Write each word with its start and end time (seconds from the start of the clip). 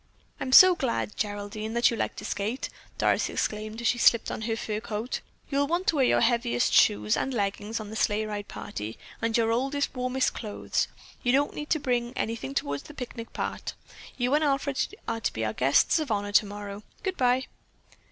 "I'm 0.39 0.51
so 0.51 0.73
glad, 0.73 1.15
Geraldine, 1.15 1.75
that 1.75 1.91
you 1.91 1.95
like 1.95 2.15
to 2.15 2.25
skate," 2.25 2.69
Doris 2.97 3.29
exclaimed 3.29 3.81
as 3.81 3.85
she 3.87 3.99
slipped 3.99 4.31
on 4.31 4.41
her 4.41 4.55
fur 4.57 4.79
coat. 4.79 5.19
"You'll 5.51 5.67
want 5.67 5.85
to 5.85 5.97
wear 5.97 6.03
your 6.05 6.21
heaviest 6.21 6.73
shoes 6.73 7.15
and 7.15 7.31
leggins 7.31 7.79
on 7.79 7.91
the 7.91 7.95
sleigh 7.95 8.25
ride 8.25 8.47
party 8.47 8.97
and 9.21 9.37
your 9.37 9.51
oldest, 9.51 9.93
warmest 9.95 10.33
clothes. 10.33 10.87
You 11.21 11.39
won't 11.39 11.53
need 11.53 11.69
to 11.69 11.79
bring 11.79 12.17
anything 12.17 12.55
toward 12.55 12.81
the 12.85 12.95
picnic 12.95 13.31
part. 13.33 13.75
You 14.17 14.33
and 14.33 14.43
Alfred 14.43 14.87
are 15.07 15.21
to 15.21 15.33
be 15.33 15.45
our 15.45 15.53
guests 15.53 15.99
of 15.99 16.09
honor 16.09 16.31
tomorrow. 16.31 16.81
Good 17.03 17.15
bye." 17.15 17.45